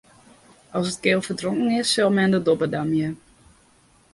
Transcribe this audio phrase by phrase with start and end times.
[0.77, 3.09] As it keal ferdronken is, sil men de dobbe damje.